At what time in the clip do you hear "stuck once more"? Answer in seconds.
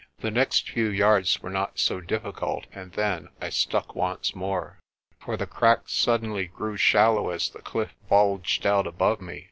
3.49-4.79